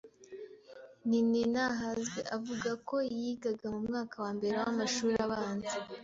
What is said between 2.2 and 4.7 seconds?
avuga ko yigaga mu mwaka wa mbere